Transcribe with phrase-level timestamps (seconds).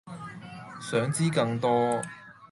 [0.81, 2.01] 想知更多